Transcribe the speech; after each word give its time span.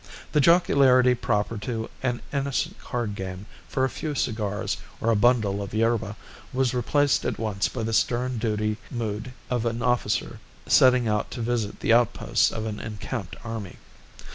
The 0.31 0.41
jocularity 0.41 1.13
proper 1.13 1.59
to 1.59 1.87
an 2.01 2.21
innocent 2.33 2.79
card 2.79 3.13
game 3.13 3.45
for 3.67 3.85
a 3.85 3.89
few 3.91 4.15
cigars 4.15 4.77
or 4.99 5.11
a 5.11 5.15
bundle 5.15 5.61
of 5.61 5.75
yerba 5.75 6.15
was 6.51 6.73
replaced 6.73 7.23
at 7.23 7.37
once 7.37 7.67
by 7.69 7.83
the 7.83 7.93
stern 7.93 8.39
duty 8.39 8.77
mood 8.89 9.31
of 9.51 9.63
an 9.67 9.83
officer 9.83 10.39
setting 10.65 11.07
out 11.07 11.29
to 11.29 11.41
visit 11.41 11.81
the 11.81 11.93
outposts 11.93 12.49
of 12.49 12.65
an 12.65 12.79
encamped 12.79 13.35
army. 13.43 13.75